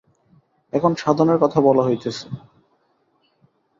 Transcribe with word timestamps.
এখন 0.73 0.91
সাধনের 0.95 1.37
কথা 1.37 1.59
বলা 1.61 1.83
হইতেছে। 1.83 2.25